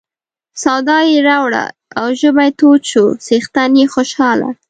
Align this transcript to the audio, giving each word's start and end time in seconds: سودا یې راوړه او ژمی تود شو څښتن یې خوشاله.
سودا 0.63 0.97
یې 1.11 1.17
راوړه 1.29 1.65
او 1.99 2.05
ژمی 2.19 2.49
تود 2.59 2.81
شو 2.91 3.05
څښتن 3.25 3.71
یې 3.79 3.85
خوشاله. 3.93 4.49